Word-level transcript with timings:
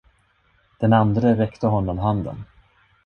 Den 0.81 0.93
andre 0.93 1.37
räckte 1.37 1.67
honom 1.67 1.99
handen. 2.01 2.45